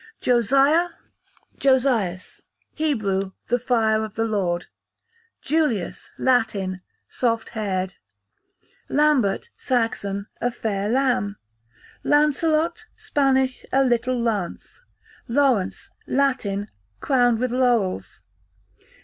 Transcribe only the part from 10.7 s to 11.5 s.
lamb.